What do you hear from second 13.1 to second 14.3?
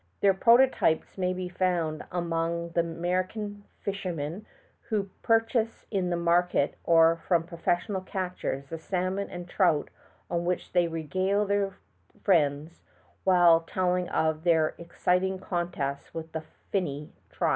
while telling